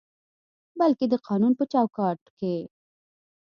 بلکې 0.79 1.05
د 1.09 1.13
قانون 1.27 1.53
په 1.59 1.63
چوکاټ 1.71 2.19
کې 2.39 2.55